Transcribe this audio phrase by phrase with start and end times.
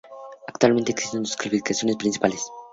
[0.47, 2.43] Actualmente existen dos clasificaciones principales.